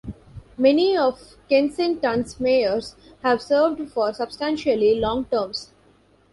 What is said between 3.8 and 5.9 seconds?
for substantially long terms.